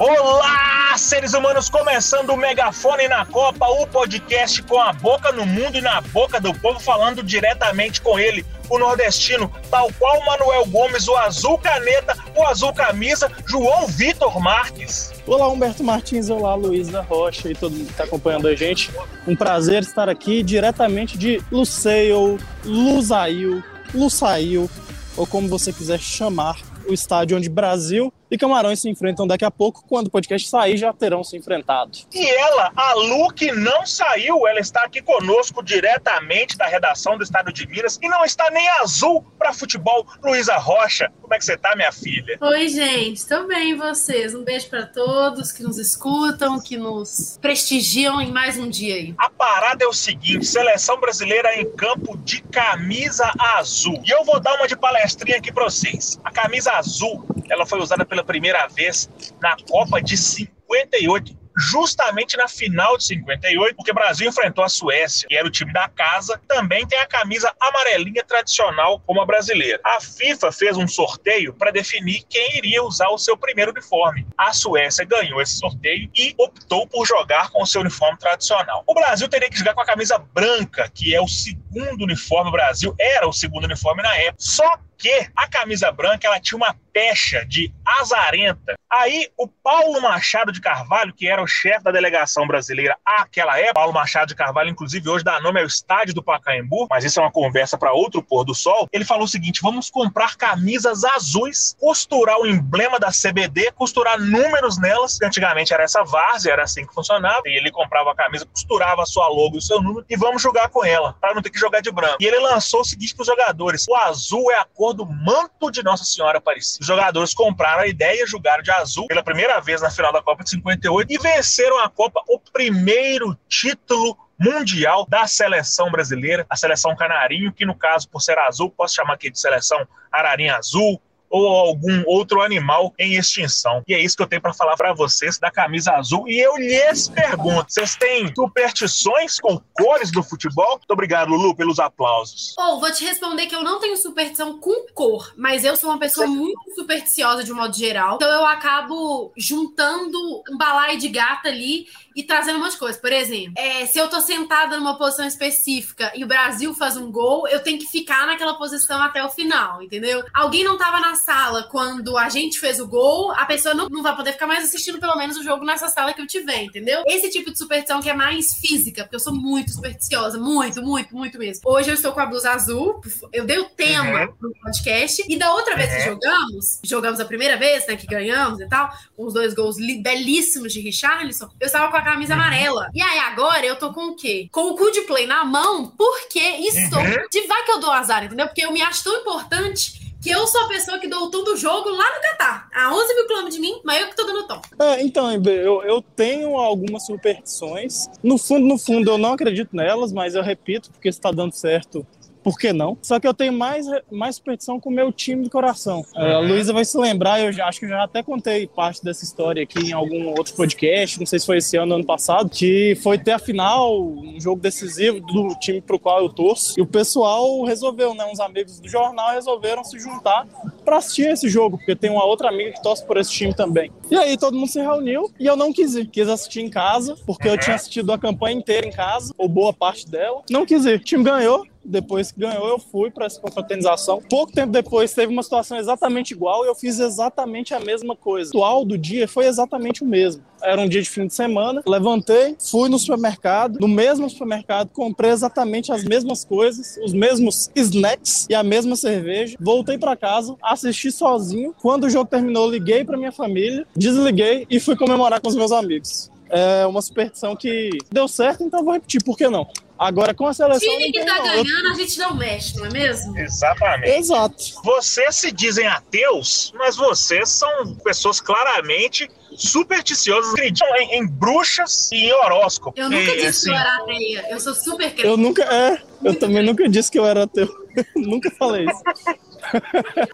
Olá, 0.00 0.96
seres 0.96 1.34
humanos, 1.34 1.68
começando 1.68 2.30
o 2.30 2.36
Megafone 2.36 3.08
na 3.08 3.26
Copa, 3.26 3.66
o 3.66 3.84
podcast 3.84 4.62
com 4.62 4.80
a 4.80 4.92
boca 4.92 5.32
no 5.32 5.44
mundo 5.44 5.76
e 5.76 5.80
na 5.80 6.00
boca 6.00 6.40
do 6.40 6.54
povo, 6.54 6.78
falando 6.78 7.20
diretamente 7.20 8.00
com 8.00 8.16
ele, 8.16 8.46
o 8.70 8.78
nordestino, 8.78 9.52
tal 9.68 9.90
qual 9.98 10.24
Manuel 10.24 10.66
Gomes, 10.66 11.08
o 11.08 11.16
azul 11.16 11.58
caneta, 11.58 12.16
o 12.36 12.46
azul 12.46 12.72
camisa, 12.72 13.28
João 13.44 13.88
Vitor 13.88 14.38
Marques. 14.38 15.12
Olá, 15.26 15.48
Humberto 15.48 15.82
Martins, 15.82 16.30
olá, 16.30 16.54
Luísa 16.54 17.00
Rocha 17.00 17.50
e 17.50 17.54
todo 17.56 17.72
mundo 17.72 17.86
que 17.86 17.90
está 17.90 18.04
acompanhando 18.04 18.46
a 18.46 18.54
gente. 18.54 18.92
Um 19.26 19.34
prazer 19.34 19.82
estar 19.82 20.08
aqui 20.08 20.44
diretamente 20.44 21.18
de 21.18 21.42
Luceio, 21.50 22.38
Lusail, 22.64 23.64
Lusail, 23.92 24.70
ou 25.16 25.26
como 25.26 25.48
você 25.48 25.72
quiser 25.72 25.98
chamar, 25.98 26.56
o 26.88 26.94
estádio 26.94 27.36
onde 27.36 27.48
Brasil 27.48 28.12
e 28.30 28.38
Camarões 28.38 28.80
se 28.80 28.88
enfrentam 28.88 29.26
daqui 29.26 29.44
a 29.44 29.50
pouco. 29.50 29.84
Quando 29.88 30.08
o 30.08 30.10
podcast 30.10 30.48
sair, 30.48 30.76
já 30.76 30.92
terão 30.92 31.24
se 31.24 31.36
enfrentado. 31.36 31.98
E 32.12 32.26
ela, 32.26 32.72
a 32.76 32.94
Lu, 32.94 33.32
que 33.32 33.52
não 33.52 33.86
saiu, 33.86 34.46
ela 34.46 34.60
está 34.60 34.84
aqui 34.84 35.00
conosco 35.02 35.62
diretamente 35.62 36.56
da 36.56 36.66
redação 36.66 37.16
do 37.16 37.24
Estado 37.24 37.52
de 37.52 37.66
Minas 37.66 37.98
e 38.02 38.08
não 38.08 38.24
está 38.24 38.50
nem 38.50 38.68
azul 38.80 39.24
para 39.38 39.52
futebol. 39.52 40.06
Luísa 40.22 40.56
Rocha, 40.56 41.12
como 41.20 41.34
é 41.34 41.38
que 41.38 41.44
você 41.44 41.54
está, 41.54 41.74
minha 41.76 41.92
filha? 41.92 42.38
Oi, 42.40 42.68
gente, 42.68 43.16
estou 43.16 43.46
bem 43.46 43.70
e 43.70 43.74
vocês? 43.74 44.34
Um 44.34 44.44
beijo 44.44 44.68
para 44.68 44.86
todos 44.86 45.52
que 45.52 45.62
nos 45.62 45.78
escutam, 45.78 46.60
que 46.60 46.76
nos 46.76 47.38
prestigiam 47.40 48.20
em 48.20 48.32
mais 48.32 48.58
um 48.58 48.68
dia 48.68 48.94
aí. 48.94 49.14
A 49.18 49.30
parada 49.30 49.84
é 49.84 49.86
o 49.86 49.92
seguinte: 49.92 50.46
seleção 50.46 50.98
brasileira 51.00 51.54
em 51.60 51.70
campo 51.72 52.16
de 52.18 52.42
camisa 52.42 53.32
azul. 53.38 54.02
E 54.04 54.10
eu 54.10 54.24
vou 54.24 54.40
dar 54.40 54.54
uma 54.54 54.66
de 54.66 54.76
palestrinha 54.76 55.38
aqui 55.38 55.52
para 55.52 55.64
vocês. 55.64 56.18
A 56.24 56.30
camisa 56.30 56.72
azul, 56.72 57.26
ela 57.48 57.66
foi 57.66 57.78
usada 57.80 58.04
pela 58.04 58.17
pela 58.18 58.24
primeira 58.24 58.66
vez 58.66 59.08
na 59.40 59.56
Copa 59.68 60.00
de 60.00 60.16
58 60.16 61.38
justamente 61.58 62.36
na 62.36 62.46
final 62.46 62.96
de 62.96 63.04
58, 63.04 63.74
porque 63.74 63.90
o 63.90 63.94
Brasil 63.94 64.28
enfrentou 64.28 64.62
a 64.62 64.68
Suécia, 64.68 65.26
que 65.28 65.36
era 65.36 65.46
o 65.46 65.50
time 65.50 65.72
da 65.72 65.88
casa, 65.88 66.40
também 66.46 66.86
tem 66.86 66.98
a 67.00 67.06
camisa 67.06 67.52
amarelinha 67.58 68.22
tradicional 68.22 69.00
como 69.00 69.20
a 69.20 69.26
brasileira. 69.26 69.80
A 69.84 70.00
FIFA 70.00 70.52
fez 70.52 70.76
um 70.76 70.86
sorteio 70.86 71.52
para 71.52 71.72
definir 71.72 72.22
quem 72.28 72.58
iria 72.58 72.82
usar 72.84 73.08
o 73.08 73.18
seu 73.18 73.36
primeiro 73.36 73.72
uniforme. 73.72 74.24
A 74.36 74.52
Suécia 74.52 75.04
ganhou 75.04 75.42
esse 75.42 75.58
sorteio 75.58 76.08
e 76.14 76.32
optou 76.38 76.86
por 76.86 77.04
jogar 77.04 77.50
com 77.50 77.62
o 77.62 77.66
seu 77.66 77.80
uniforme 77.80 78.16
tradicional. 78.18 78.84
O 78.86 78.94
Brasil 78.94 79.28
teria 79.28 79.50
que 79.50 79.58
jogar 79.58 79.74
com 79.74 79.80
a 79.80 79.86
camisa 79.86 80.16
branca, 80.16 80.88
que 80.94 81.12
é 81.12 81.20
o 81.20 81.26
segundo 81.26 82.04
uniforme 82.04 82.50
do 82.50 82.52
Brasil, 82.52 82.94
era 82.98 83.26
o 83.26 83.32
segundo 83.32 83.64
uniforme 83.64 84.00
na 84.00 84.16
época. 84.16 84.36
Só 84.38 84.78
que 84.96 85.28
a 85.36 85.46
camisa 85.46 85.90
branca 85.92 86.26
ela 86.26 86.40
tinha 86.40 86.56
uma 86.56 86.74
pecha 86.92 87.44
de 87.46 87.72
azarenta. 88.00 88.74
Aí 88.90 89.28
o 89.36 89.46
Paulo 89.46 90.00
Machado 90.00 90.50
de 90.50 90.60
Carvalho, 90.60 91.12
que 91.12 91.28
era 91.28 91.42
o 91.42 91.46
chefe 91.46 91.84
da 91.84 91.90
delegação 91.90 92.46
brasileira 92.46 92.96
àquela 93.04 93.58
época, 93.58 93.74
Paulo 93.74 93.92
Machado 93.92 94.28
de 94.28 94.34
Carvalho, 94.34 94.70
inclusive 94.70 95.08
hoje 95.08 95.24
dá 95.24 95.40
nome 95.40 95.60
ao 95.60 95.66
estádio 95.66 96.14
do 96.14 96.22
Pacaembu, 96.22 96.86
mas 96.90 97.04
isso 97.04 97.20
é 97.20 97.22
uma 97.22 97.30
conversa 97.30 97.76
para 97.76 97.92
outro 97.92 98.22
pôr 98.22 98.44
do 98.44 98.54
sol. 98.54 98.88
Ele 98.92 99.04
falou 99.04 99.24
o 99.24 99.28
seguinte: 99.28 99.60
vamos 99.62 99.90
comprar 99.90 100.36
camisas 100.36 101.04
azuis, 101.04 101.76
costurar 101.78 102.38
o 102.38 102.46
emblema 102.46 102.98
da 102.98 103.08
CBD, 103.08 103.72
costurar 103.72 104.18
números 104.18 104.78
nelas, 104.78 105.18
que 105.18 105.24
antigamente 105.24 105.72
era 105.74 105.82
essa 105.82 106.02
várzea, 106.02 106.52
era 106.52 106.62
assim 106.62 106.86
que 106.86 106.94
funcionava. 106.94 107.42
E 107.46 107.56
ele 107.56 107.70
comprava 107.70 108.12
a 108.12 108.14
camisa, 108.14 108.46
costurava 108.46 109.02
a 109.02 109.06
sua 109.06 109.28
logo 109.28 109.56
e 109.56 109.58
o 109.58 109.62
seu 109.62 109.82
número 109.82 110.04
e 110.08 110.16
vamos 110.16 110.40
jogar 110.40 110.68
com 110.68 110.84
ela, 110.84 111.14
para 111.20 111.34
não 111.34 111.42
ter 111.42 111.50
que 111.50 111.58
jogar 111.58 111.80
de 111.80 111.90
branco. 111.90 112.16
E 112.20 112.26
ele 112.26 112.38
lançou 112.38 112.80
o 112.80 112.84
seguinte 112.84 113.14
para 113.14 113.22
os 113.22 113.28
jogadores: 113.28 113.86
o 113.88 113.94
azul 113.94 114.50
é 114.50 114.56
a 114.56 114.64
cor 114.64 114.94
do 114.94 115.06
manto 115.06 115.70
de 115.70 115.82
Nossa 115.82 116.04
Senhora 116.04 116.38
Aparecida. 116.38 116.78
Os 116.80 116.86
jogadores 116.86 117.34
compraram 117.34 117.77
a 117.80 117.86
ideia, 117.86 118.26
jogaram 118.26 118.62
de 118.62 118.70
azul 118.70 119.06
pela 119.06 119.22
primeira 119.22 119.60
vez 119.60 119.80
na 119.80 119.90
final 119.90 120.12
da 120.12 120.22
Copa 120.22 120.44
de 120.44 120.50
58 120.50 121.12
e 121.12 121.18
venceram 121.18 121.78
a 121.78 121.88
Copa, 121.88 122.22
o 122.28 122.38
primeiro 122.38 123.38
título 123.48 124.16
mundial 124.38 125.04
da 125.06 125.26
seleção 125.26 125.90
brasileira, 125.90 126.46
a 126.48 126.56
seleção 126.56 126.94
canarinho, 126.94 127.52
que 127.52 127.66
no 127.66 127.74
caso, 127.74 128.08
por 128.08 128.20
ser 128.20 128.38
azul, 128.38 128.70
posso 128.70 128.94
chamar 128.94 129.14
aqui 129.14 129.30
de 129.30 129.40
seleção 129.40 129.86
ararinha 130.12 130.56
azul, 130.56 131.02
ou 131.30 131.46
algum 131.46 132.02
outro 132.06 132.40
animal 132.40 132.92
em 132.98 133.14
extinção. 133.14 133.82
E 133.86 133.94
é 133.94 134.00
isso 134.00 134.16
que 134.16 134.22
eu 134.22 134.26
tenho 134.26 134.42
para 134.42 134.52
falar 134.52 134.76
para 134.76 134.92
vocês 134.92 135.38
da 135.38 135.50
camisa 135.50 135.92
azul. 135.92 136.28
E 136.28 136.38
eu 136.38 136.56
lhes 136.56 137.08
pergunto: 137.08 137.72
vocês 137.72 137.96
têm 137.96 138.32
superstições 138.34 139.38
com 139.38 139.60
cores 139.72 140.10
do 140.10 140.22
futebol? 140.22 140.76
Muito 140.78 140.90
obrigado, 140.90 141.30
Lulu, 141.30 141.54
pelos 141.54 141.78
aplausos. 141.78 142.54
Ou 142.58 142.76
oh, 142.76 142.80
vou 142.80 142.92
te 142.92 143.04
responder 143.04 143.46
que 143.46 143.54
eu 143.54 143.62
não 143.62 143.78
tenho 143.78 143.96
superstição 143.96 144.58
com 144.58 144.86
cor, 144.94 145.32
mas 145.36 145.64
eu 145.64 145.76
sou 145.76 145.90
uma 145.90 145.98
pessoa 145.98 146.26
muito 146.28 146.74
supersticiosa 146.74 147.44
de 147.44 147.52
um 147.52 147.56
modo 147.56 147.76
geral. 147.76 148.16
Então 148.16 148.28
eu 148.28 148.46
acabo 148.46 149.32
juntando 149.36 150.18
um 150.50 150.56
balaio 150.56 150.98
de 150.98 151.08
gata 151.08 151.48
ali 151.48 151.86
e 152.18 152.24
trazendo 152.24 152.56
umas 152.56 152.74
coisas. 152.74 153.00
Por 153.00 153.12
exemplo, 153.12 153.52
é, 153.56 153.86
se 153.86 153.96
eu 153.96 154.08
tô 154.08 154.20
sentada 154.20 154.76
numa 154.76 154.98
posição 154.98 155.24
específica 155.24 156.10
e 156.16 156.24
o 156.24 156.26
Brasil 156.26 156.74
faz 156.74 156.96
um 156.96 157.12
gol, 157.12 157.46
eu 157.46 157.62
tenho 157.62 157.78
que 157.78 157.86
ficar 157.86 158.26
naquela 158.26 158.54
posição 158.54 159.00
até 159.00 159.24
o 159.24 159.30
final, 159.30 159.80
entendeu? 159.80 160.24
Alguém 160.34 160.64
não 160.64 160.76
tava 160.76 160.98
na 160.98 161.14
sala 161.14 161.68
quando 161.70 162.18
a 162.18 162.28
gente 162.28 162.58
fez 162.58 162.80
o 162.80 162.88
gol, 162.88 163.30
a 163.30 163.46
pessoa 163.46 163.72
não, 163.72 163.88
não 163.88 164.02
vai 164.02 164.16
poder 164.16 164.32
ficar 164.32 164.48
mais 164.48 164.64
assistindo 164.64 164.98
pelo 164.98 165.14
menos 165.14 165.36
o 165.36 165.44
jogo 165.44 165.64
nessa 165.64 165.86
sala 165.86 166.12
que 166.12 166.20
eu 166.20 166.26
tiver, 166.26 166.64
entendeu? 166.64 167.04
Esse 167.06 167.30
tipo 167.30 167.52
de 167.52 167.58
superstição 167.58 168.02
que 168.02 168.10
é 168.10 168.14
mais 168.14 168.52
física, 168.54 169.04
porque 169.04 169.14
eu 169.14 169.20
sou 169.20 169.32
muito 169.32 169.70
supersticiosa, 169.70 170.40
muito, 170.40 170.82
muito, 170.82 171.14
muito 171.14 171.38
mesmo. 171.38 171.62
Hoje 171.70 171.90
eu 171.90 171.94
estou 171.94 172.10
com 172.10 172.18
a 172.18 172.26
blusa 172.26 172.50
azul, 172.50 173.00
eu 173.32 173.46
dei 173.46 173.60
o 173.60 173.66
tema 173.66 174.22
uhum. 174.22 174.34
no 174.42 174.52
podcast, 174.60 175.24
e 175.28 175.38
da 175.38 175.54
outra 175.54 175.76
vez 175.76 175.88
que 175.88 176.08
uhum. 176.08 176.14
jogamos, 176.16 176.80
jogamos 176.82 177.20
a 177.20 177.24
primeira 177.24 177.56
vez, 177.56 177.86
né, 177.86 177.94
que 177.94 178.08
ganhamos 178.08 178.58
e 178.58 178.66
tal, 178.66 178.92
com 179.16 179.24
os 179.24 179.34
dois 179.34 179.54
gols 179.54 179.76
belíssimos 180.02 180.72
de 180.72 180.80
Richarlison, 180.80 181.48
eu 181.60 181.66
estava 181.66 181.88
com 181.92 181.96
a 181.96 182.07
camisa 182.08 182.34
amarela. 182.34 182.90
E 182.94 183.02
aí 183.02 183.18
agora 183.18 183.64
eu 183.66 183.76
tô 183.76 183.92
com 183.92 184.08
o 184.08 184.16
quê? 184.16 184.48
Com 184.50 184.70
o 184.70 184.76
cu 184.76 184.90
de 184.90 185.02
play 185.02 185.26
na 185.26 185.44
mão, 185.44 185.92
porque 185.96 186.38
estou. 186.38 186.98
Uhum. 186.98 187.28
De 187.30 187.46
vai 187.46 187.64
que 187.64 187.72
eu 187.72 187.80
dou 187.80 187.90
azar, 187.90 188.24
entendeu? 188.24 188.46
Porque 188.46 188.64
eu 188.64 188.72
me 188.72 188.80
acho 188.80 189.04
tão 189.04 189.14
importante 189.20 189.98
que 190.20 190.30
eu 190.30 190.46
sou 190.46 190.62
a 190.62 190.68
pessoa 190.68 190.98
que 190.98 191.06
dou 191.06 191.24
o 191.24 191.30
tom 191.30 191.44
do 191.44 191.56
jogo 191.56 191.88
lá 191.90 192.04
no 192.14 192.20
Catar. 192.22 192.68
A 192.74 192.92
11 192.92 193.14
mil 193.14 193.26
quilômetros 193.26 193.54
de 193.54 193.60
mim, 193.60 193.80
mas 193.84 194.00
eu 194.00 194.08
que 194.08 194.16
tô 194.16 194.24
dando 194.24 194.40
o 194.40 194.46
tom. 194.48 194.60
É, 194.80 195.02
então, 195.02 195.30
eu, 195.32 195.82
eu 195.82 196.02
tenho 196.02 196.56
algumas 196.56 197.06
superstições. 197.06 198.08
No 198.22 198.36
fundo, 198.36 198.66
no 198.66 198.78
fundo, 198.78 199.10
eu 199.10 199.18
não 199.18 199.34
acredito 199.34 199.76
nelas, 199.76 200.12
mas 200.12 200.34
eu 200.34 200.42
repito, 200.42 200.90
porque 200.90 201.08
está 201.08 201.30
dando 201.30 201.52
certo 201.52 202.06
por 202.42 202.58
que 202.58 202.72
não? 202.72 202.96
Só 203.02 203.18
que 203.18 203.26
eu 203.26 203.34
tenho 203.34 203.52
mais, 203.52 203.86
mais 204.10 204.36
superstição 204.36 204.80
com 204.80 204.90
o 204.90 204.92
meu 204.92 205.12
time 205.12 205.44
de 205.44 205.50
coração. 205.50 206.04
A 206.14 206.38
Luísa 206.38 206.72
vai 206.72 206.84
se 206.84 206.96
lembrar, 206.98 207.40
eu 207.40 207.52
já, 207.52 207.66
acho 207.66 207.80
que 207.80 207.86
eu 207.86 207.90
já 207.90 208.04
até 208.04 208.22
contei 208.22 208.66
parte 208.66 209.02
dessa 209.04 209.24
história 209.24 209.62
aqui 209.62 209.90
em 209.90 209.92
algum 209.92 210.28
outro 210.28 210.54
podcast, 210.54 211.18
não 211.18 211.26
sei 211.26 211.38
se 211.38 211.46
foi 211.46 211.58
esse 211.58 211.76
ano 211.76 211.92
ou 211.92 211.98
ano 211.98 212.06
passado, 212.06 212.48
que 212.48 212.96
foi 213.02 213.18
ter 213.18 213.32
a 213.32 213.38
final, 213.38 214.00
um 214.02 214.40
jogo 214.40 214.60
decisivo 214.60 215.20
do 215.20 215.54
time 215.60 215.80
pro 215.80 215.98
qual 215.98 216.20
eu 216.20 216.28
torço. 216.28 216.74
E 216.78 216.82
o 216.82 216.86
pessoal 216.86 217.62
resolveu, 217.64 218.14
né? 218.14 218.24
Uns 218.30 218.40
amigos 218.40 218.80
do 218.80 218.88
jornal 218.88 219.32
resolveram 219.32 219.84
se 219.84 219.98
juntar 219.98 220.46
para 220.84 220.98
assistir 220.98 221.28
esse 221.30 221.48
jogo, 221.48 221.76
porque 221.76 221.94
tem 221.94 222.10
uma 222.10 222.24
outra 222.24 222.48
amiga 222.48 222.72
que 222.72 222.82
torce 222.82 223.04
por 223.04 223.16
esse 223.16 223.30
time 223.30 223.54
também. 223.54 223.90
E 224.10 224.16
aí 224.16 224.36
todo 224.36 224.56
mundo 224.56 224.68
se 224.68 224.80
reuniu 224.80 225.30
e 225.38 225.46
eu 225.46 225.56
não 225.56 225.72
quis 225.72 225.94
ir. 225.94 226.06
Quis 226.06 226.28
assistir 226.28 226.60
em 226.60 226.70
casa, 226.70 227.16
porque 227.26 227.48
eu 227.48 227.58
tinha 227.58 227.76
assistido 227.76 228.12
a 228.12 228.18
campanha 228.18 228.56
inteira 228.56 228.86
em 228.86 228.92
casa, 228.92 229.34
ou 229.36 229.48
boa 229.48 229.72
parte 229.72 230.08
dela. 230.08 230.42
Não 230.50 230.64
quis 230.64 230.84
ir. 230.86 230.96
O 230.96 231.04
time 231.04 231.24
ganhou, 231.24 231.64
depois 231.84 232.30
que 232.30 232.40
ganhou, 232.40 232.68
eu 232.68 232.78
fui 232.78 233.10
para 233.10 233.26
essa 233.26 233.40
confraternização. 233.40 234.20
Pouco 234.28 234.52
tempo 234.52 234.72
depois, 234.72 235.12
teve 235.14 235.32
uma 235.32 235.42
situação 235.42 235.78
exatamente 235.78 236.32
igual 236.32 236.64
e 236.64 236.68
eu 236.68 236.74
fiz 236.74 236.98
exatamente 236.98 237.74
a 237.74 237.80
mesma 237.80 238.14
coisa. 238.14 238.50
O 238.50 238.52
ritual 238.52 238.84
do 238.84 238.98
dia 238.98 239.26
foi 239.26 239.46
exatamente 239.46 240.02
o 240.02 240.06
mesmo. 240.06 240.42
Era 240.62 240.80
um 240.80 240.88
dia 240.88 241.00
de 241.00 241.08
fim 241.08 241.26
de 241.26 241.34
semana, 241.34 241.82
levantei, 241.86 242.56
fui 242.58 242.88
no 242.88 242.98
supermercado, 242.98 243.78
no 243.80 243.86
mesmo 243.86 244.28
supermercado, 244.28 244.90
comprei 244.92 245.30
exatamente 245.30 245.92
as 245.92 246.02
mesmas 246.04 246.44
coisas, 246.44 246.98
os 247.04 247.12
mesmos 247.12 247.70
snacks 247.76 248.46
e 248.50 248.54
a 248.54 248.62
mesma 248.62 248.96
cerveja. 248.96 249.56
Voltei 249.60 249.96
para 249.96 250.16
casa, 250.16 250.56
assisti 250.60 251.12
sozinho. 251.12 251.74
Quando 251.80 252.04
o 252.04 252.10
jogo 252.10 252.28
terminou, 252.28 252.68
liguei 252.68 253.04
para 253.04 253.16
minha 253.16 253.30
família, 253.30 253.86
desliguei 253.98 254.66
e 254.70 254.78
fui 254.80 254.96
comemorar 254.96 255.40
com 255.40 255.48
os 255.48 255.56
meus 255.56 255.72
amigos. 255.72 256.30
É 256.50 256.86
uma 256.86 257.02
superstição 257.02 257.54
que 257.54 257.90
deu 258.10 258.26
certo, 258.26 258.64
então 258.64 258.82
vou 258.82 258.94
repetir, 258.94 259.22
por 259.22 259.36
que 259.36 259.48
não? 259.48 259.68
Agora, 259.98 260.32
com 260.32 260.46
a 260.46 260.54
seleção. 260.54 260.94
O 260.94 260.98
time 260.98 261.12
que 261.12 261.24
tá 261.24 261.38
ganhando, 261.40 261.88
a 261.90 261.94
gente 261.94 262.18
não 262.18 262.34
mexe, 262.36 262.76
não 262.76 262.86
é 262.86 262.90
mesmo? 262.90 263.36
Exatamente. 263.36 264.10
Exato. 264.10 264.64
Vocês 264.84 265.34
se 265.34 265.50
dizem 265.50 265.86
ateus, 265.88 266.72
mas 266.78 266.96
vocês 266.96 267.48
são 267.48 267.94
pessoas 267.96 268.40
claramente 268.40 269.28
supersticiosas, 269.56 270.52
acreditam 270.52 270.86
em, 270.96 271.18
em 271.18 271.26
bruxas 271.26 272.10
e 272.12 272.26
em 272.26 272.32
horóscopo. 272.32 272.98
Eu 272.98 273.10
nunca 273.10 273.32
e, 273.32 273.36
disse 273.36 273.48
assim, 273.48 273.64
que 273.64 273.70
eu 273.70 273.74
era 273.74 273.96
ateia. 273.96 274.46
Eu 274.50 274.60
sou 274.60 274.74
super 274.74 275.10
crente. 275.10 275.26
Eu 275.26 275.36
nunca. 275.36 275.62
É, 275.64 276.00
eu 276.22 276.38
também 276.38 276.64
nunca 276.64 276.88
disse 276.88 277.10
que 277.10 277.18
eu 277.18 277.26
era 277.26 277.42
ateu. 277.42 277.68
nunca 278.14 278.50
falei 278.52 278.86
isso. 278.86 279.02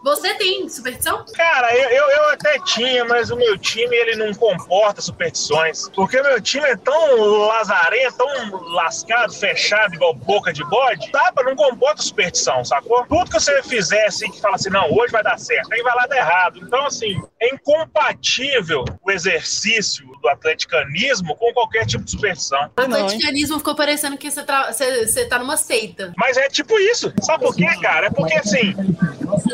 Você 0.02 0.34
tem 0.34 0.69
superstição? 0.69 1.25
Cara, 1.34 1.75
eu, 1.76 1.88
eu, 1.90 2.10
eu, 2.10 2.28
até 2.31 2.58
tinha, 2.60 3.04
mas 3.04 3.31
o 3.31 3.36
meu 3.36 3.56
time 3.58 3.94
ele 3.96 4.16
não 4.16 4.32
comporta 4.34 5.00
superstições. 5.00 5.88
Porque 5.90 6.19
o 6.20 6.22
meu 6.22 6.40
time 6.40 6.66
é 6.66 6.76
tão 6.76 7.46
lazarento, 7.46 8.16
tão 8.16 8.62
lascado, 8.75 9.32
fechado, 9.32 9.94
igual 9.94 10.14
boca 10.14 10.52
de 10.52 10.64
bode. 10.64 11.10
Tá, 11.10 11.32
não 11.44 11.56
comporta 11.56 12.02
superstição, 12.02 12.64
sacou? 12.64 13.04
Tudo 13.06 13.31
que 13.31 13.40
você 13.40 13.62
fizer 13.62 14.06
assim, 14.06 14.31
que 14.31 14.40
fala 14.40 14.56
assim, 14.56 14.70
não, 14.70 14.90
hoje 14.92 15.12
vai 15.12 15.22
dar 15.22 15.38
certo, 15.38 15.72
aí 15.72 15.82
vai 15.82 15.94
lá 15.94 16.06
dar 16.06 16.16
errado. 16.16 16.58
Então, 16.62 16.87
assim, 16.87 17.20
é 17.40 17.54
incompatível 17.54 18.84
o 19.02 19.10
exercício 19.10 20.06
do 20.20 20.28
atleticanismo 20.28 21.37
com 21.37 21.52
qualquer 21.52 21.87
tipo 21.87 22.04
de 22.04 22.10
superstição. 22.10 22.70
O 22.76 22.80
atleticanismo 22.80 23.58
ficou 23.58 23.75
parecendo 23.75 24.16
que 24.16 24.30
você, 24.30 24.42
tá, 24.42 24.72
você, 24.72 25.06
você 25.06 25.25
tá 25.26 25.38
numa 25.38 25.56
seita. 25.56 26.12
Mas 26.16 26.37
é 26.37 26.48
tipo 26.48 26.78
isso. 26.78 27.12
Sabe 27.20 27.44
por 27.44 27.54
quê, 27.54 27.66
cara? 27.80 28.06
É 28.06 28.10
porque 28.10 28.34
assim, 28.34 28.75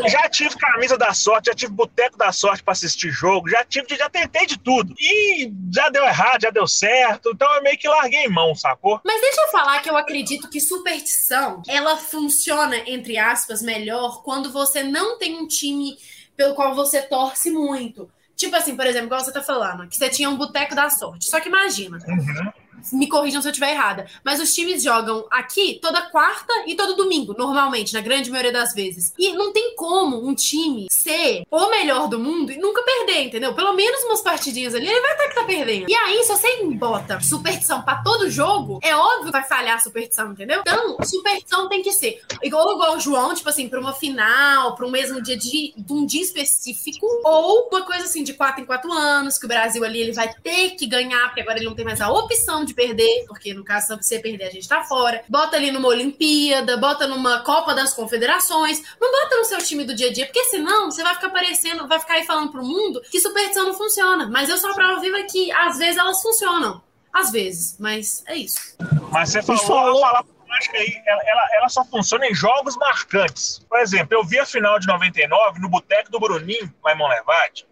já 0.09 0.29
tive 0.29 0.57
camisa 0.57 0.97
da 0.97 1.13
sorte, 1.13 1.47
já 1.47 1.55
tive 1.55 1.73
boteco 1.73 2.17
da 2.17 2.33
sorte 2.33 2.63
para 2.63 2.73
assistir 2.73 3.11
jogo, 3.11 3.49
já 3.49 3.65
tive, 3.65 3.97
já 3.97 4.09
tentei 4.09 4.47
de 4.47 4.59
tudo. 4.59 4.95
E 4.99 5.53
já 5.73 5.89
deu 5.89 6.05
errado, 6.05 6.43
já 6.43 6.51
deu 6.51 6.67
certo. 6.67 7.31
Então 7.35 7.53
eu 7.55 7.63
meio 7.63 7.79
que 7.79 7.89
larguei 7.89 8.29
mão, 8.29 8.55
sacou? 8.55 9.01
Mas 9.05 9.21
deixa 9.21 9.41
eu 9.43 9.49
falar 9.49 9.81
que 9.81 9.91
eu 9.91 9.97
acredito 9.97 10.49
que 10.49 10.61
superstição, 10.61 11.63
ela 11.69 11.97
funciona, 11.97 12.77
entre 12.87 13.19
aspas, 13.19 13.63
melhor 13.63 14.23
quando 14.23 14.53
você 14.53 14.83
não 14.83 15.19
tem 15.19 15.37
um 15.39 15.47
time 15.47 15.97
pelo 16.37 16.55
qual 16.55 16.75
você 16.75 17.03
torce 17.03 17.51
muito. 17.51 18.11
Tipo 18.35 18.57
assim, 18.57 18.75
por 18.75 18.87
exemplo, 18.87 19.07
igual 19.07 19.21
você 19.21 19.33
tá 19.33 19.43
falando, 19.43 19.87
que 19.87 19.97
você 19.97 20.09
tinha 20.09 20.31
um 20.31 20.37
boteco 20.37 20.75
da 20.75 20.89
sorte. 20.89 21.29
Só 21.29 21.39
que 21.41 21.49
imagina. 21.49 21.99
Uhum 22.09 22.70
me 22.93 23.09
corrijam 23.09 23.41
se 23.41 23.49
eu 23.49 23.53
estiver 23.53 23.73
errada, 23.73 24.06
mas 24.25 24.41
os 24.41 24.53
times 24.53 24.82
jogam 24.82 25.27
aqui 25.31 25.79
toda 25.81 26.03
quarta 26.03 26.53
e 26.67 26.75
todo 26.75 26.97
domingo, 26.97 27.35
normalmente, 27.37 27.94
na 27.94 28.00
grande 28.00 28.31
maioria 28.31 28.53
das 28.53 28.75
vezes. 28.75 29.12
E 29.19 29.32
não 29.32 29.53
tem 29.53 29.75
como 29.77 30.27
um 30.27 30.35
time 30.35 30.87
ser 30.91 31.44
o 31.50 31.69
melhor 31.71 32.09
do 32.09 32.19
mundo 32.19 32.53
e 32.53 32.59
nunca 32.59 32.82
perder, 32.82 33.23
entendeu? 33.25 33.55
Pelo 33.55 33.73
menos 33.73 34.03
umas 34.05 34.23
partidinhas 34.23 34.75
ali, 34.75 34.88
ele 34.88 35.00
vai 35.00 35.12
estar 35.12 35.29
que 35.29 35.35
tá 35.35 35.44
perdendo. 35.44 35.88
E 35.88 35.94
aí, 35.94 36.23
se 36.23 36.29
você 36.29 36.65
bota 36.75 37.21
superstição 37.21 37.82
para 37.82 38.03
todo 38.03 38.31
jogo, 38.31 38.81
é 38.83 38.94
óbvio 38.94 39.26
que 39.26 39.33
vai 39.33 39.44
falhar 39.44 39.76
a 39.76 39.81
superstição, 39.81 40.33
entendeu? 40.33 40.61
Então, 40.61 40.97
superstição 41.03 41.69
tem 41.69 41.83
que 41.83 41.93
ser 41.93 42.21
igual, 42.43 42.73
igual 42.73 42.97
o 42.97 43.00
João, 43.00 43.35
tipo 43.35 43.49
assim, 43.49 43.69
pra 43.69 43.81
uma 43.81 43.93
final, 43.93 44.75
pra 44.75 44.87
um 44.87 44.91
mesmo 44.91 45.23
dia 45.23 45.37
de, 45.37 45.73
de 45.76 45.93
um 45.93 46.05
dia 46.05 46.23
específico, 46.23 47.06
ou 47.25 47.69
uma 47.69 47.83
coisa 47.83 48.05
assim 48.05 48.23
de 48.23 48.35
quatro 48.35 48.62
em 48.62 48.67
quatro 48.67 48.93
anos, 48.93 49.38
que 49.38 49.44
o 49.44 49.49
Brasil 49.49 49.85
ali 49.85 50.00
ele 50.00 50.12
vai 50.12 50.33
ter 50.43 50.71
que 50.71 50.87
ganhar, 50.87 51.26
porque 51.26 51.41
agora 51.41 51.59
ele 51.59 51.67
não 51.67 51.75
tem 51.75 51.85
mais 51.85 52.00
a 52.00 52.11
opção 52.11 52.65
de 52.65 52.70
de 52.71 52.75
perder, 52.75 53.25
porque 53.27 53.53
no 53.53 53.65
caso, 53.65 53.89
se 53.89 53.97
você 53.97 54.19
perder, 54.19 54.45
a 54.45 54.51
gente 54.51 54.69
tá 54.69 54.83
fora. 54.85 55.23
Bota 55.29 55.57
ali 55.57 55.71
numa 55.71 55.89
Olimpíada, 55.89 56.77
bota 56.77 57.07
numa 57.07 57.41
Copa 57.41 57.75
das 57.75 57.93
Confederações. 57.93 58.83
Não 59.01 59.11
bota 59.11 59.37
no 59.37 59.45
seu 59.45 59.59
time 59.59 59.85
do 59.85 59.95
dia 59.95 60.09
a 60.09 60.13
dia, 60.13 60.27
porque 60.27 60.45
senão 60.45 60.91
você 60.91 61.03
vai 61.03 61.15
ficar 61.15 61.31
parecendo, 61.31 61.87
vai 61.87 62.01
ficar 62.01 62.15
aí 62.15 62.25
falando 62.25 62.51
pro 62.51 62.65
mundo 62.65 63.03
que 63.11 63.21
superstição 63.21 63.67
não 63.67 63.75
funciona. 63.75 64.29
Mas 64.31 64.49
eu 64.49 64.59
sou 64.59 64.71
a 64.71 64.75
prova 64.75 65.01
viva 65.01 65.23
que 65.25 65.51
às 65.53 65.79
vezes 65.79 65.97
elas 65.97 66.23
funcionam. 66.23 66.83
Às 67.13 67.33
vezes, 67.33 67.77
mas 67.79 68.23
é 68.27 68.37
isso. 68.37 68.77
Mas 69.11 69.31
você 69.31 69.43
falou, 69.43 69.63
falou... 69.67 70.25
que 70.58 70.76
aí 70.76 71.02
ela, 71.06 71.23
ela, 71.25 71.49
ela, 71.55 71.69
só 71.69 71.85
funciona 71.85 72.26
em 72.26 72.35
jogos 72.35 72.76
marcantes. 72.76 73.64
Por 73.69 73.79
exemplo, 73.79 74.17
eu 74.17 74.25
vi 74.25 74.38
a 74.38 74.47
final 74.47 74.79
de 74.79 74.87
99 74.87 75.61
no 75.61 75.69
Boteco 75.69 76.11
do 76.11 76.20
Bruninho, 76.20 76.73
lá 76.85 76.93
em 76.93 77.00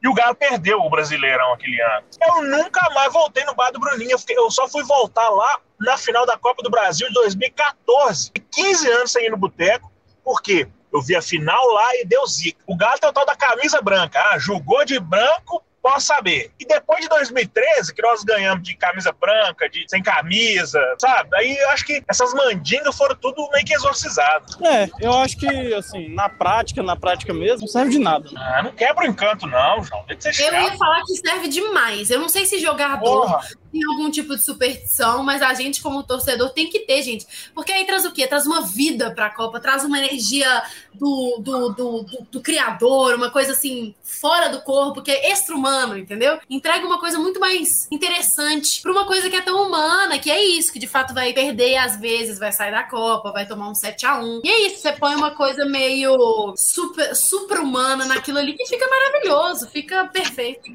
e 0.02 0.08
o 0.08 0.14
Galo 0.14 0.34
perdeu 0.34 0.80
o 0.80 0.90
Brasileirão 0.90 1.52
aquele 1.52 1.80
ano. 1.80 2.06
Eu 2.26 2.42
nunca 2.42 2.88
mais 2.94 3.12
voltei 3.12 3.44
no 3.44 3.54
bar 3.54 3.70
do 3.70 3.80
Bruninho, 3.80 4.12
eu, 4.12 4.18
fiquei, 4.18 4.36
eu 4.36 4.50
só 4.50 4.68
fui 4.68 4.82
voltar 4.84 5.28
lá 5.28 5.60
na 5.80 5.96
final 5.96 6.26
da 6.26 6.36
Copa 6.36 6.62
do 6.62 6.70
Brasil 6.70 7.06
de 7.08 7.14
2014. 7.14 8.32
15 8.50 8.90
anos 8.90 9.12
sem 9.12 9.26
ir 9.26 9.30
no 9.30 9.36
Boteco, 9.36 9.92
por 10.24 10.42
quê? 10.42 10.68
Eu 10.92 11.02
vi 11.02 11.14
a 11.14 11.22
final 11.22 11.64
lá 11.72 11.94
e 11.96 12.04
deu 12.04 12.26
zica. 12.26 12.58
O 12.66 12.76
Galo 12.76 12.98
tem 12.98 13.08
o 13.08 13.12
tal 13.12 13.26
da 13.26 13.36
camisa 13.36 13.80
branca. 13.82 14.18
Ah, 14.30 14.38
jogou 14.38 14.84
de 14.84 14.98
branco, 14.98 15.62
posso 15.88 16.06
saber. 16.06 16.50
E 16.60 16.66
depois 16.66 17.00
de 17.00 17.08
2013, 17.08 17.94
que 17.94 18.02
nós 18.02 18.22
ganhamos 18.22 18.62
de 18.62 18.76
camisa 18.76 19.10
branca, 19.10 19.68
de 19.70 19.86
sem 19.88 20.02
camisa, 20.02 20.80
sabe? 20.98 21.34
Aí 21.34 21.56
eu 21.56 21.70
acho 21.70 21.86
que 21.86 22.02
essas 22.06 22.34
mandingas 22.34 22.94
foram 22.94 23.14
tudo 23.16 23.48
meio 23.50 23.64
que 23.64 23.74
exorcizadas. 23.74 24.60
É, 24.60 24.90
eu 25.00 25.14
acho 25.14 25.38
que, 25.38 25.74
assim, 25.74 26.14
na 26.14 26.28
prática, 26.28 26.82
na 26.82 26.94
prática 26.94 27.32
mesmo, 27.32 27.62
não 27.62 27.68
serve 27.68 27.92
de 27.92 27.98
nada. 27.98 28.28
Ah, 28.36 28.62
não 28.62 28.72
quebra 28.72 29.04
o 29.04 29.06
encanto, 29.06 29.46
não, 29.46 29.82
João. 29.82 30.04
Deve 30.06 30.20
ser 30.20 30.42
Eu 30.42 30.60
ia 30.60 30.76
falar 30.76 31.02
que 31.04 31.16
serve 31.16 31.48
demais. 31.48 32.10
Eu 32.10 32.20
não 32.20 32.28
sei 32.28 32.44
se 32.44 32.58
jogador 32.58 32.98
Porra 32.98 33.40
tem 33.70 33.84
algum 33.84 34.10
tipo 34.10 34.34
de 34.34 34.44
superstição, 34.44 35.22
mas 35.22 35.42
a 35.42 35.52
gente, 35.54 35.82
como 35.82 36.02
torcedor, 36.02 36.50
tem 36.50 36.68
que 36.68 36.80
ter, 36.80 37.02
gente. 37.02 37.26
Porque 37.54 37.72
aí 37.72 37.84
traz 37.84 38.04
o 38.04 38.12
quê? 38.12 38.26
Traz 38.26 38.46
uma 38.46 38.62
vida 38.62 39.10
para 39.10 39.26
a 39.26 39.34
Copa, 39.34 39.60
traz 39.60 39.84
uma 39.84 39.98
energia 39.98 40.62
do, 40.94 41.38
do, 41.40 41.68
do, 41.70 42.02
do, 42.02 42.26
do 42.30 42.40
criador, 42.40 43.14
uma 43.14 43.30
coisa 43.30 43.52
assim, 43.52 43.94
fora 44.02 44.48
do 44.48 44.60
corpo, 44.62 45.02
que 45.02 45.10
é 45.10 45.30
extra-humano, 45.30 45.96
entendeu? 45.96 46.38
Entrega 46.48 46.86
uma 46.86 46.98
coisa 46.98 47.18
muito 47.18 47.38
mais 47.38 47.86
interessante 47.90 48.82
para 48.82 48.92
uma 48.92 49.06
coisa 49.06 49.28
que 49.30 49.36
é 49.36 49.42
tão 49.42 49.66
humana, 49.66 50.18
que 50.18 50.30
é 50.30 50.42
isso, 50.44 50.72
que 50.72 50.78
de 50.78 50.86
fato 50.86 51.14
vai 51.14 51.32
perder 51.32 51.76
às 51.76 51.96
vezes, 52.00 52.38
vai 52.38 52.52
sair 52.52 52.70
da 52.70 52.82
Copa, 52.82 53.32
vai 53.32 53.46
tomar 53.46 53.68
um 53.68 53.74
7 53.74 54.06
a 54.06 54.18
1 54.20 54.40
E 54.44 54.48
é 54.48 54.66
isso, 54.66 54.82
você 54.82 54.92
põe 54.92 55.14
uma 55.14 55.30
coisa 55.32 55.64
meio 55.64 56.54
super, 56.56 57.14
super-humana 57.14 58.04
naquilo 58.06 58.38
ali 58.38 58.54
que 58.54 58.66
fica 58.66 58.86
maravilhoso, 58.88 59.68
fica 59.68 60.06
perfeito. 60.06 60.72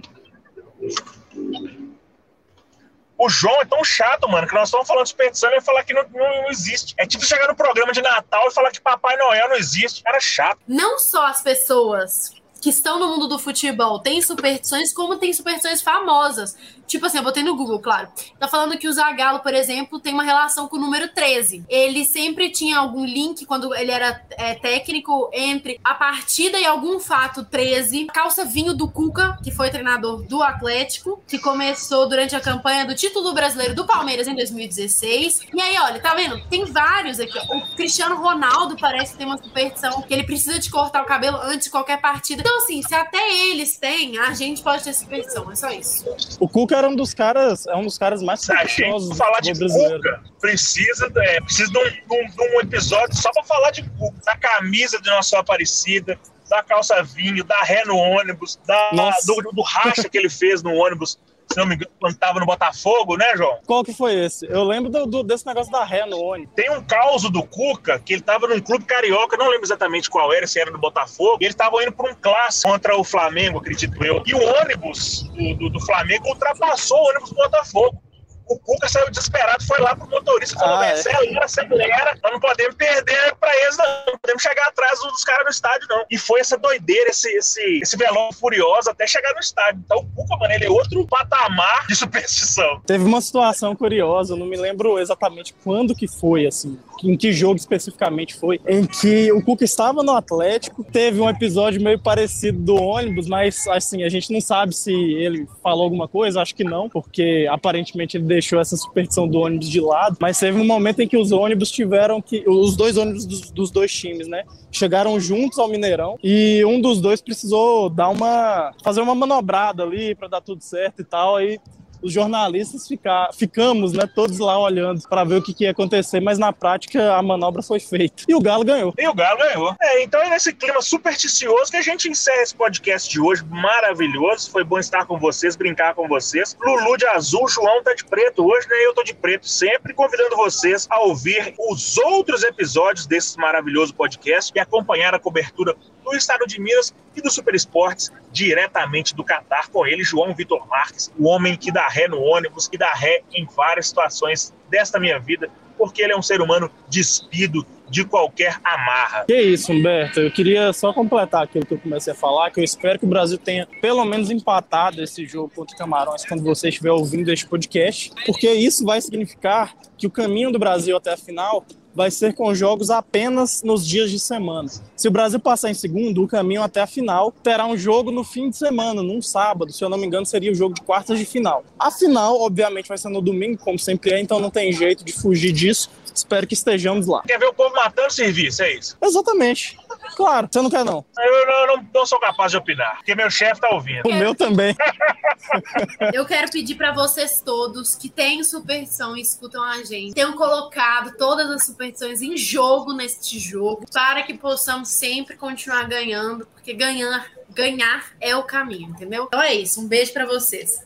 O 3.24 3.30
João 3.30 3.62
é 3.62 3.66
tão 3.66 3.82
chato, 3.86 4.28
mano, 4.28 4.46
que 4.46 4.54
nós 4.54 4.68
estamos 4.68 4.86
falando 4.86 5.08
superstição 5.08 5.50
e 5.52 5.62
falar 5.62 5.86
que 5.86 5.94
não, 5.94 6.04
não, 6.14 6.42
não, 6.42 6.50
existe. 6.50 6.94
É 6.98 7.06
tipo 7.06 7.24
chegar 7.24 7.48
no 7.48 7.56
programa 7.56 7.94
de 7.94 8.02
Natal 8.02 8.50
e 8.50 8.54
falar 8.54 8.70
que 8.70 8.82
Papai 8.82 9.16
Noel 9.16 9.48
não 9.48 9.56
existe. 9.56 10.04
Cara 10.04 10.20
chato. 10.20 10.60
Não 10.68 11.00
só 11.00 11.28
as 11.28 11.42
pessoas 11.42 12.34
que 12.64 12.70
estão 12.70 12.98
no 12.98 13.10
mundo 13.10 13.28
do 13.28 13.38
futebol 13.38 14.00
têm 14.00 14.22
superstições, 14.22 14.94
como 14.94 15.18
tem 15.18 15.34
superstições 15.34 15.82
famosas. 15.82 16.56
Tipo 16.88 17.08
assim, 17.08 17.18
eu 17.18 17.24
botei 17.24 17.44
no 17.44 17.58
Google, 17.58 17.80
claro. 17.80 18.08
Tá 18.40 18.48
falando 18.48 18.78
que 18.78 18.88
o 18.88 18.94
Zagallo, 18.94 19.40
por 19.40 19.54
exemplo, 19.54 20.00
tem 20.00 20.14
uma 20.14 20.24
relação 20.24 20.68
com 20.68 20.78
o 20.78 20.80
número 20.80 21.10
13. 21.14 21.66
Ele 21.68 22.06
sempre 22.06 22.50
tinha 22.52 22.78
algum 22.78 23.04
link, 23.04 23.46
quando 23.46 23.74
ele 23.76 23.92
era 23.92 24.22
é, 24.32 24.56
técnico, 24.56 25.30
entre 25.34 25.78
a 25.84 25.94
partida 25.94 26.58
e 26.58 26.66
algum 26.66 27.00
fato 27.02 27.44
13. 27.44 28.06
Calça 28.06 28.46
vinho 28.46 28.74
do 28.74 28.90
Cuca, 28.90 29.38
que 29.44 29.52
foi 29.52 29.70
treinador 29.70 30.24
do 30.24 30.42
Atlético, 30.42 31.22
que 31.28 31.40
começou 31.40 32.08
durante 32.08 32.36
a 32.36 32.40
campanha 32.40 32.86
do 32.86 32.96
título 32.96 33.34
brasileiro 33.34 33.76
do 33.76 33.86
Palmeiras 33.86 34.28
em 34.28 34.36
2016. 34.36 35.48
E 35.54 35.62
aí, 35.62 35.78
olha, 35.80 36.00
tá 36.00 36.16
vendo? 36.16 36.40
Tem 36.48 36.64
vários 36.64 37.20
aqui. 37.20 37.38
O 37.50 37.76
Cristiano 37.76 38.16
Ronaldo 38.16 38.78
parece 38.80 39.18
ter 39.18 39.26
uma 39.26 39.38
superstição 39.38 40.02
que 40.02 40.14
ele 40.14 40.24
precisa 40.24 40.60
de 40.60 40.70
cortar 40.70 41.02
o 41.02 41.06
cabelo 41.06 41.38
antes 41.44 41.66
de 41.66 41.72
qualquer 41.72 42.00
partida. 42.00 42.42
Então, 42.42 42.53
assim, 42.58 42.82
se 42.82 42.94
até 42.94 43.18
eles 43.48 43.78
têm, 43.78 44.18
a 44.18 44.34
gente 44.34 44.62
pode 44.62 44.84
ter 44.84 44.94
superstição. 44.94 45.52
É 45.52 45.56
só 45.56 45.70
isso. 45.72 46.06
O 46.40 46.48
Cuca 46.48 46.78
era 46.78 46.88
um 46.88 46.96
dos 46.96 47.14
caras, 47.14 47.68
é 47.68 47.76
um 47.76 47.84
dos 47.84 47.98
caras 47.98 48.22
mais 48.22 48.42
supersticiosos 48.42 49.18
falar 49.18 49.40
de 49.40 49.54
brasileiro. 49.54 49.98
Cuca, 49.98 50.24
precisa, 50.40 51.12
é, 51.16 51.42
precisa 51.42 51.72
de, 51.72 51.78
um, 51.78 52.28
de, 52.28 52.56
um, 52.56 52.62
episódio 52.62 53.16
só 53.16 53.32
para 53.32 53.44
falar 53.44 53.72
de 53.72 53.84
Cuca, 53.84 54.18
da 54.26 54.36
camisa 54.38 55.00
de 55.02 55.10
Nossa 55.10 55.40
Aparecida, 55.40 56.20
da 56.50 56.62
calça 56.64 57.02
vinho, 57.04 57.44
da 57.44 57.60
ré 57.62 57.84
no 57.86 57.96
ônibus, 57.96 58.60
da, 58.66 58.92
do, 59.26 59.52
do 59.52 59.62
racha 59.62 60.10
que 60.10 60.18
ele 60.18 60.30
fez 60.30 60.62
no 60.62 60.74
ônibus 60.74 61.18
se 61.52 61.58
não 61.58 61.66
me 61.66 61.76
engano, 61.76 61.92
quando 62.00 62.18
tava 62.18 62.40
no 62.40 62.46
Botafogo, 62.46 63.18
né, 63.18 63.36
João? 63.36 63.60
Qual 63.66 63.84
que 63.84 63.94
foi 63.94 64.14
esse? 64.14 64.46
Eu 64.46 64.64
lembro 64.64 64.90
do, 64.90 65.06
do, 65.06 65.24
desse 65.24 65.46
negócio 65.46 65.72
da 65.72 65.84
ré 65.84 66.06
no 66.06 66.20
ônibus. 66.20 66.54
Tem 66.56 66.72
um 66.72 66.84
caos 66.84 67.24
do 67.30 67.44
Cuca, 67.44 68.00
que 68.00 68.14
ele 68.14 68.22
tava 68.22 68.48
num 68.48 68.60
clube 68.60 68.86
carioca, 68.86 69.38
não 69.38 69.50
lembro 69.50 69.66
exatamente 69.66 70.10
qual 70.10 70.34
era, 70.34 70.48
se 70.48 70.60
era 70.60 70.72
no 70.72 70.78
Botafogo, 70.78 71.38
e 71.42 71.46
ele 71.46 71.54
tava 71.54 71.82
indo 71.84 71.92
pra 71.92 72.12
um 72.12 72.16
clássico 72.16 72.72
contra 72.72 72.98
o 72.98 73.04
Flamengo, 73.04 73.60
acredito 73.60 74.04
eu. 74.04 74.24
E 74.26 74.34
o 74.34 74.62
ônibus 74.62 75.24
do, 75.24 75.56
do, 75.56 75.70
do 75.70 75.80
Flamengo 75.80 76.28
ultrapassou 76.28 76.98
o 76.98 77.10
ônibus 77.10 77.30
do 77.30 77.36
Botafogo. 77.36 78.02
O 78.48 78.60
Cuca 78.60 78.90
saiu 78.90 79.10
desesperado, 79.10 79.64
foi 79.66 79.80
lá 79.80 79.96
pro 79.96 80.08
motorista 80.10 80.56
e 80.56 80.60
falou: 80.60 80.78
ah, 80.78 80.86
é? 80.86 80.94
acelera, 80.94 81.46
acelera, 81.46 82.20
nós 82.22 82.32
não 82.32 82.40
podemos 82.40 82.76
perder 82.76 83.36
pra 83.36 83.56
eles, 83.62 83.78
não. 83.78 83.86
Não 84.08 84.18
podemos 84.20 84.42
chegar 84.42 84.68
atrás 84.68 85.00
dos 85.00 85.24
caras 85.24 85.46
no 85.46 85.52
estádio, 85.52 85.88
não. 85.90 86.06
E 86.10 86.18
foi 86.18 86.40
essa 86.40 86.58
doideira, 86.58 87.10
esse, 87.10 87.30
esse, 87.30 87.80
esse 87.82 87.98
velão 87.98 88.32
furioso 88.34 88.90
até 88.90 89.08
chegar 89.08 89.34
no 89.34 89.40
estádio. 89.40 89.82
Então 89.86 90.00
o 90.00 90.06
Cuca, 90.16 90.38
mano, 90.38 90.54
ele 90.54 90.66
é 90.66 90.70
outro 90.70 91.06
patamar 91.08 91.88
de 91.88 91.96
superstição. 91.96 92.82
Teve 92.86 93.04
uma 93.04 93.22
situação 93.22 93.76
curiosa, 93.76 94.36
não 94.36 94.46
me 94.46 94.58
lembro 94.58 95.00
exatamente 95.00 95.54
quando 95.64 95.96
que 95.96 96.08
foi, 96.08 96.46
assim, 96.46 96.80
em 97.04 97.18
que 97.18 97.32
jogo 97.32 97.56
especificamente 97.56 98.36
foi, 98.36 98.60
em 98.68 98.86
que 98.86 99.32
o 99.32 99.44
Cuca 99.44 99.64
estava 99.64 100.04
no 100.04 100.12
Atlético, 100.12 100.84
teve 100.84 101.20
um 101.20 101.30
episódio 101.30 101.82
meio 101.82 102.00
parecido 102.00 102.60
do 102.60 102.76
ônibus, 102.76 103.28
mas 103.28 103.68
assim, 103.68 104.04
a 104.04 104.10
gente 104.10 104.32
não 104.32 104.40
sabe 104.40 104.76
se 104.76 104.92
ele 104.94 105.48
falou 105.62 105.84
alguma 105.84 106.08
coisa, 106.08 106.42
acho 106.42 106.56
que 106.56 106.64
não, 106.64 106.90
porque 106.90 107.48
aparentemente 107.50 108.18
ele 108.18 108.26
deixou 108.26 108.60
essa 108.60 108.78
superstição 108.78 109.28
do 109.28 109.40
ônibus 109.40 109.70
de 109.70 109.80
lado, 109.80 110.18
mas 110.20 110.40
teve 110.40 110.60
um 110.60 110.66
momento 110.66 111.02
em 111.02 111.08
que 111.08 111.18
os 111.18 111.32
ônibus 111.32 111.72
tiveram 111.72 112.22
que. 112.22 112.44
Os 112.48 112.76
dois 112.76 112.98
ônibus 112.98 113.26
dos, 113.26 113.52
dos 113.52 113.72
dois 113.72 113.94
times, 113.94 114.28
né? 114.28 114.44
Chegaram 114.72 115.20
juntos 115.20 115.60
ao 115.60 115.68
Mineirão 115.68 116.18
e 116.24 116.64
um 116.66 116.80
dos 116.80 117.02
dois 117.02 117.22
precisou 117.22 117.90
dar 117.90 118.10
uma. 118.10 118.72
fazer 118.84 119.02
uma 119.02 119.16
manobrada 119.16 119.84
ali 119.84 120.16
para 120.16 120.28
dar 120.28 120.42
tudo 120.42 120.62
certo 120.62 121.02
e 121.02 121.06
tal. 121.06 121.36
Aí 121.36 121.60
os 122.04 122.12
jornalistas 122.12 122.88
ficar, 122.88 123.30
ficamos, 123.34 123.94
né, 123.94 124.08
todos 124.14 124.38
lá 124.40 124.60
olhando 124.60 125.02
para 125.08 125.24
ver 125.24 125.36
o 125.36 125.42
que, 125.42 125.54
que 125.54 125.64
ia 125.64 125.72
acontecer, 125.72 126.20
mas 126.20 126.38
na 126.38 126.52
prática 126.52 127.16
a 127.16 127.22
manobra 127.22 127.64
foi 127.64 127.80
feita. 127.80 128.24
E 128.28 128.36
o 128.36 128.42
Galo 128.42 128.64
ganhou. 128.64 128.94
E 128.98 129.08
o 129.08 129.14
Galo 129.14 129.40
ganhou. 129.40 129.76
É, 129.82 130.04
então 130.04 130.22
é 130.22 130.30
nesse 130.30 130.54
clima 130.54 130.82
supersticioso 130.82 131.72
que 131.72 131.78
a 131.78 131.82
gente 131.82 132.10
encerra 132.10 132.42
esse 132.44 132.56
podcast 132.56 133.10
de 133.10 133.20
hoje, 133.20 133.44
maravilhoso. 133.46 134.52
Foi 134.52 134.64
bom 134.64 134.78
estar 134.78 135.06
com 135.06 135.18
vocês, 135.18 135.56
brincar 135.56 135.96
com 135.96 136.08
vocês. 136.08 136.58
Lulu 136.62 136.98
de 136.98 137.06
azul, 137.08 137.48
João 137.48 137.82
tá 137.84 137.94
de 137.94 138.04
preto 138.04 138.46
hoje, 138.46 138.68
né? 138.68 138.76
Eu 138.86 138.94
tô 138.94 139.04
de 139.04 139.14
preto 139.14 139.48
sempre, 139.48 139.94
convidando 139.94 140.36
vocês 140.36 140.88
a 140.90 141.00
ouvir 141.02 141.54
os 141.58 141.98
outros 141.98 142.44
episódios 142.44 143.08
desse 143.08 143.38
maravilhoso 143.38 143.94
podcast 143.94 144.52
e 144.54 144.60
acompanhar 144.60 145.14
a 145.16 145.20
cobertura 145.20 145.76
do 146.04 146.16
estado 146.16 146.46
de 146.46 146.60
Minas 146.60 146.94
e 147.16 147.22
do 147.22 147.32
Super 147.32 147.56
Esportes 147.56 148.12
diretamente 148.32 149.16
do 149.16 149.24
Catar 149.24 149.70
com 149.70 149.86
ele, 149.86 150.04
João 150.04 150.34
Vitor 150.34 150.68
Marques, 150.68 151.12
o 151.18 151.28
homem 151.28 151.56
que 151.56 151.72
dá 151.72 151.88
ré 151.88 152.08
no 152.08 152.20
ônibus, 152.20 152.68
que 152.68 152.78
dá 152.78 152.92
ré 152.94 153.22
em 153.34 153.46
várias 153.46 153.88
situações 153.88 154.54
desta 154.70 155.00
minha 155.00 155.20
vida, 155.20 155.50
porque 155.78 156.02
ele 156.02 156.14
é 156.14 156.18
um 156.18 156.22
ser 156.22 156.42
humano 156.42 156.70
despido 156.90 157.66
de 157.90 158.04
qualquer 158.04 158.60
amarra. 158.64 159.26
Que 159.28 159.40
isso, 159.40 159.72
Humberto. 159.72 160.20
Eu 160.20 160.32
queria 160.32 160.74
só 160.74 160.92
completar 160.92 161.44
aquilo 161.44 161.64
que 161.64 161.76
eu 161.76 161.78
comecei 161.78 162.12
a 162.12 162.16
falar, 162.16 162.50
que 162.50 162.60
eu 162.60 162.64
espero 162.64 162.98
que 162.98 163.06
o 163.06 163.08
Brasil 163.08 163.38
tenha 163.38 163.68
pelo 163.82 164.04
menos 164.04 164.32
empatado 164.32 165.04
esse 165.04 165.28
jogo 165.28 165.52
contra 165.56 165.76
o 165.76 165.78
Camarões 165.78 166.26
quando 166.26 166.44
você 166.44 166.70
estiver 166.70 166.92
ouvindo 166.92 167.32
este 167.32 167.46
podcast, 167.46 168.12
porque 168.26 168.50
isso 168.52 168.84
vai 168.84 169.00
significar 169.00 169.76
que 169.96 170.08
o 170.08 170.10
caminho 170.10 170.52
do 170.52 170.58
Brasil 170.58 170.98
até 170.98 171.14
a 171.14 171.18
final 171.18 171.64
vai 171.96 172.10
ser 172.12 172.34
com 172.34 172.54
jogos 172.54 172.90
apenas 172.90 173.62
nos 173.64 173.86
dias 173.86 174.10
de 174.10 174.20
semana. 174.20 174.70
Se 174.96 175.08
o 175.08 175.12
Brasil 175.12 175.40
passar 175.40 175.70
em 175.70 175.74
segundo, 175.74 176.24
o 176.24 176.28
caminho 176.28 176.64
até 176.64 176.82
a 176.82 176.88
final 176.88 177.32
terá 177.44 177.66
um 177.66 177.78
jogo 177.78 178.12
no 178.12 178.24
fim 178.24 178.50
de 178.50 178.58
semana, 178.58 179.04
num 179.04 179.22
sábado, 179.22 179.72
se 179.72 179.84
eu 179.84 179.90
não 179.90 179.98
me 179.98 180.06
engano, 180.06 180.26
seria 180.26 180.52
o 180.52 180.56
jogo 180.56 180.76
de 180.76 180.82
quartas 180.82 181.20
de 181.20 181.26
final. 181.26 181.64
A 181.78 181.92
final, 181.92 182.40
obviamente, 182.42 182.88
vai 182.88 182.98
ser 182.98 183.10
no 183.10 183.22
domingo, 183.22 183.58
como 183.58 183.78
sempre 183.78 184.12
é, 184.12 184.20
então 184.20 184.40
não 184.40 184.50
tem 184.50 184.72
jeito 184.72 185.04
de 185.04 185.14
fugir 185.14 185.52
disso. 185.52 185.90
Espero 186.14 186.48
que 186.48 186.54
estejamos 186.54 187.08
lá. 187.08 187.22
Quer 187.26 187.40
ver 187.40 187.48
o 187.48 187.54
povo 187.54 187.76
matando 187.76 188.12
serviço, 188.12 188.64
é 188.64 188.74
isso? 188.74 188.98
Exatamente. 189.02 189.78
Claro, 190.16 190.48
você 190.52 190.62
não 190.62 190.70
quer 190.70 190.84
não. 190.84 191.06
Eu 191.18 191.48
não, 191.48 191.68
não, 191.68 191.90
não 191.94 192.06
sou 192.06 192.20
capaz 192.20 192.52
de 192.52 192.58
opinar, 192.58 192.98
porque 192.98 193.16
meu 193.16 193.30
chefe 193.30 193.62
tá 193.62 193.70
ouvindo. 193.70 194.08
O 194.08 194.14
meu 194.14 194.36
também. 194.36 194.76
Eu 196.14 196.26
quero 196.26 196.52
pedir 196.52 196.76
para 196.76 196.92
vocês 196.94 197.42
todos 197.42 197.96
que 197.96 198.10
têm 198.10 198.44
superstição 198.44 199.16
e 199.16 199.22
escutam 199.22 199.64
a 199.64 199.84
gente, 199.84 200.14
tenham 200.14 200.34
colocado 200.34 201.16
todas 201.18 201.50
as 201.50 201.66
superstições 201.66 202.22
em 202.22 202.38
jogo 202.38 202.94
neste 202.94 203.40
jogo, 203.40 203.86
para 203.92 204.24
que 204.24 204.34
possamos 204.34 204.90
sempre 204.90 205.36
continuar 205.36 205.88
ganhando, 205.88 206.46
porque 206.48 206.74
ganhar, 206.74 207.28
ganhar 207.50 208.12
é 208.20 208.36
o 208.36 208.44
caminho, 208.44 208.90
entendeu? 208.90 209.26
Então 209.26 209.42
é 209.42 209.54
isso. 209.54 209.82
Um 209.82 209.88
beijo 209.88 210.14
para 210.14 210.26
vocês. 210.26 210.86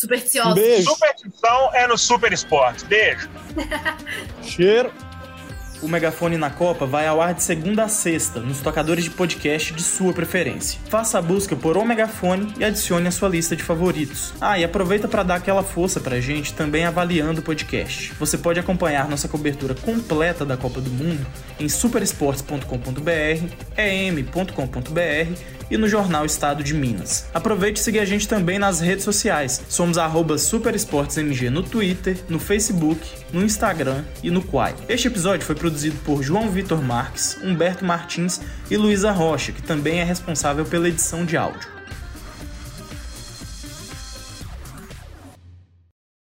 Supersticiosos. 0.00 0.54
Beijo. 0.54 0.90
Superstição 0.90 1.70
é 1.74 1.86
no 1.86 1.98
Super 1.98 2.32
Esporte. 2.32 2.84
Beijo. 2.84 3.28
Cheiro. 4.42 4.92
O 5.80 5.86
Megafone 5.86 6.36
na 6.36 6.50
Copa 6.50 6.86
vai 6.86 7.06
ao 7.06 7.20
ar 7.20 7.34
de 7.34 7.42
segunda 7.42 7.84
a 7.84 7.88
sexta, 7.88 8.40
nos 8.40 8.60
tocadores 8.60 9.04
de 9.04 9.10
podcast 9.10 9.72
de 9.72 9.82
sua 9.82 10.12
preferência. 10.12 10.80
Faça 10.88 11.18
a 11.18 11.22
busca 11.22 11.54
por 11.54 11.76
O 11.76 11.84
Megafone 11.84 12.52
e 12.58 12.64
adicione 12.64 13.06
a 13.06 13.12
sua 13.12 13.28
lista 13.28 13.54
de 13.54 13.62
favoritos. 13.62 14.32
Ah, 14.40 14.58
e 14.58 14.64
aproveita 14.64 15.06
para 15.06 15.22
dar 15.22 15.36
aquela 15.36 15.62
força 15.62 16.00
pra 16.00 16.20
gente 16.20 16.52
também 16.52 16.84
avaliando 16.84 17.40
o 17.40 17.44
podcast. 17.44 18.12
Você 18.18 18.36
pode 18.36 18.58
acompanhar 18.58 19.08
nossa 19.08 19.28
cobertura 19.28 19.74
completa 19.74 20.44
da 20.44 20.56
Copa 20.56 20.80
do 20.80 20.90
Mundo 20.90 21.24
em 21.60 21.68
superesportes.com.br, 21.68 23.54
em.com.br 23.76 25.58
e 25.70 25.76
no 25.76 25.88
jornal 25.88 26.24
Estado 26.24 26.62
de 26.62 26.74
Minas. 26.74 27.26
Aproveite 27.32 27.80
e 27.80 27.84
siga 27.84 28.02
a 28.02 28.04
gente 28.04 28.26
também 28.26 28.58
nas 28.58 28.80
redes 28.80 29.04
sociais. 29.04 29.62
Somos 29.68 29.98
arroba 29.98 30.38
SuperEsportesMG 30.38 31.50
no 31.50 31.62
Twitter, 31.62 32.18
no 32.28 32.38
Facebook, 32.38 33.00
no 33.32 33.44
Instagram 33.44 34.04
e 34.22 34.30
no 34.30 34.42
Quai. 34.42 34.74
Este 34.88 35.08
episódio 35.08 35.44
foi 35.44 35.54
produzido 35.68 35.98
por 36.02 36.22
João 36.22 36.50
Vitor 36.50 36.82
Marques, 36.82 37.36
Humberto 37.42 37.84
Martins 37.84 38.40
e 38.70 38.76
Luísa 38.78 39.12
Rocha, 39.12 39.52
que 39.52 39.62
também 39.62 40.00
é 40.00 40.04
responsável 40.04 40.64
pela 40.64 40.88
edição 40.88 41.26
de 41.26 41.36
áudio. 41.36 41.77